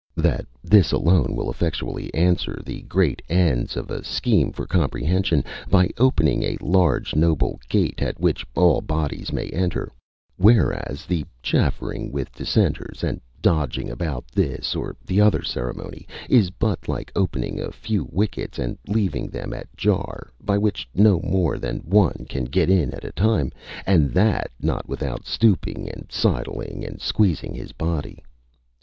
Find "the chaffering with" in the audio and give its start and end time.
11.05-12.33